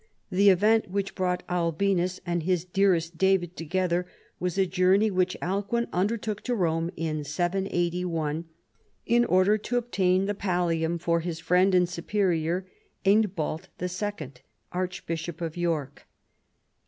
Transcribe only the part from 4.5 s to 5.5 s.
a journey which